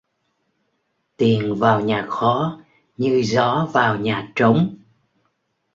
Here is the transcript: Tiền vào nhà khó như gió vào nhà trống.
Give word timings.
Tiền 1.17 1.55
vào 1.55 1.79
nhà 1.81 2.05
khó 2.09 2.61
như 2.97 3.21
gió 3.25 3.69
vào 3.73 3.97
nhà 3.99 4.31
trống. 4.35 4.77